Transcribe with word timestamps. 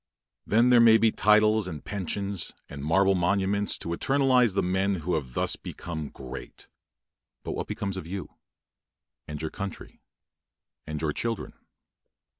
Then 0.47 0.71
there 0.71 0.79
may 0.79 0.97
be 0.97 1.11
titles, 1.11 1.67
and 1.67 1.85
pensions, 1.85 2.53
and 2.67 2.83
marble 2.83 3.13
monuments 3.13 3.77
to 3.77 3.89
eternize 3.91 4.55
the 4.55 4.63
men 4.63 4.95
who 4.95 5.13
have 5.13 5.35
thus 5.35 5.55
become 5.55 6.09
great; 6.09 6.67
but 7.43 7.51
what 7.51 7.67
becomes 7.67 7.97
of 7.97 8.07
you, 8.07 8.31
and 9.27 9.39
your 9.39 9.51
country, 9.51 10.01
and 10.87 10.99
your 10.99 11.13
children? 11.13 11.53